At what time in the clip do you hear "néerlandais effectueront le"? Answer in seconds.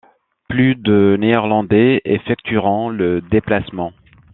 1.19-3.21